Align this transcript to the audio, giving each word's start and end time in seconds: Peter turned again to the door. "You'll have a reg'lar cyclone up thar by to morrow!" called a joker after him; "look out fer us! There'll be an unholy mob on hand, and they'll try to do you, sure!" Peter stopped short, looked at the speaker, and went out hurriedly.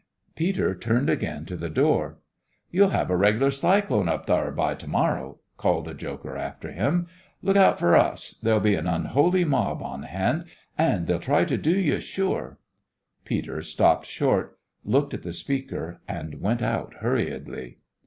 Peter 0.33 0.73
turned 0.73 1.11
again 1.11 1.45
to 1.45 1.55
the 1.55 1.69
door. 1.69 2.17
"You'll 2.71 2.89
have 2.89 3.11
a 3.11 3.15
reg'lar 3.15 3.51
cyclone 3.51 4.09
up 4.09 4.25
thar 4.25 4.49
by 4.51 4.73
to 4.73 4.87
morrow!" 4.87 5.41
called 5.57 5.87
a 5.87 5.93
joker 5.93 6.35
after 6.35 6.71
him; 6.71 7.05
"look 7.43 7.55
out 7.55 7.77
fer 7.77 7.95
us! 7.95 8.33
There'll 8.41 8.59
be 8.59 8.73
an 8.73 8.87
unholy 8.87 9.45
mob 9.45 9.83
on 9.83 10.01
hand, 10.01 10.45
and 10.75 11.05
they'll 11.05 11.19
try 11.19 11.45
to 11.45 11.55
do 11.55 11.79
you, 11.79 11.99
sure!" 11.99 12.57
Peter 13.25 13.61
stopped 13.61 14.07
short, 14.07 14.57
looked 14.83 15.13
at 15.13 15.21
the 15.21 15.33
speaker, 15.33 16.01
and 16.07 16.41
went 16.41 16.63
out 16.63 16.95
hurriedly. 17.01 17.77